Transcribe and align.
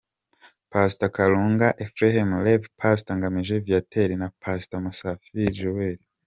Pastor 0.71 1.09
Karuranga 1.15 1.67
Ephrem 1.83 2.29
,Rev 2.45 2.63
Pastor 2.79 3.13
Ngamije 3.17 3.55
Viateur 3.65 4.09
na 4.21 4.27
Past 4.43 4.69
Musafili 4.83 5.45
Joel. 5.59 5.97